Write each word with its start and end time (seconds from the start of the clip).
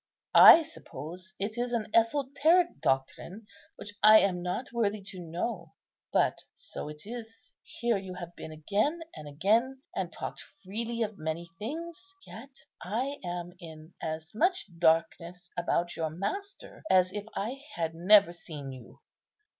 I 0.33 0.63
suppose 0.63 1.33
it 1.37 1.59
is 1.59 1.73
an 1.73 1.85
esoteric 1.93 2.81
doctrine 2.81 3.45
which 3.75 3.93
I 4.01 4.17
am 4.21 4.41
not 4.41 4.73
worthy 4.73 5.03
to 5.03 5.19
know; 5.19 5.75
but 6.11 6.39
so 6.55 6.89
it 6.89 7.03
is, 7.05 7.51
here 7.61 7.99
you 7.99 8.15
have 8.15 8.35
been 8.35 8.51
again 8.51 9.01
and 9.13 9.27
again, 9.27 9.83
and 9.95 10.11
talked 10.11 10.41
freely 10.63 11.03
of 11.03 11.19
many 11.19 11.47
things, 11.59 12.15
yet 12.25 12.63
I 12.81 13.19
am 13.23 13.53
in 13.59 13.93
as 14.01 14.33
much 14.33 14.65
darkness 14.79 15.51
about 15.55 15.95
your 15.95 16.09
Master 16.09 16.81
as 16.89 17.13
if 17.13 17.25
I 17.35 17.61
had 17.75 17.93
never 17.93 18.33
seen 18.33 18.71
you. 18.71 19.01